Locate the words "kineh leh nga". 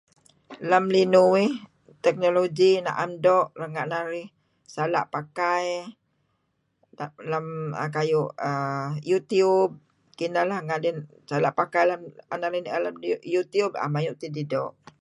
10.17-10.81